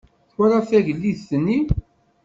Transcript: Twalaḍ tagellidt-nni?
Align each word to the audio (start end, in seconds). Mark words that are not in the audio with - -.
Twalaḍ 0.33 0.63
tagellidt-nni? 0.71 1.59